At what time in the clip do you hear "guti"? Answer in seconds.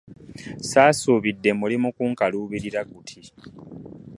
2.91-3.19